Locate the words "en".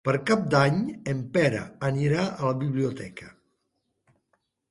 1.11-1.19